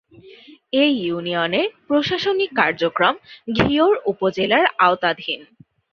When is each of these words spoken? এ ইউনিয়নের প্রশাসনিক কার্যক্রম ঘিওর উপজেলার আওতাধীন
এ 0.73 0.85
ইউনিয়নের 1.01 1.67
প্রশাসনিক 1.87 2.49
কার্যক্রম 2.55 3.15
ঘিওর 3.57 3.95
উপজেলার 4.11 4.65
আওতাধীন 4.79 5.39